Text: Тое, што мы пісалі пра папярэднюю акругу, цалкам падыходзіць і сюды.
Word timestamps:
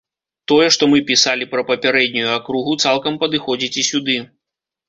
Тое, 0.51 0.69
што 0.75 0.87
мы 0.93 1.01
пісалі 1.09 1.47
пра 1.51 1.61
папярэднюю 1.69 2.29
акругу, 2.39 2.73
цалкам 2.87 3.21
падыходзіць 3.25 3.73
і 3.83 3.87
сюды. 3.93 4.17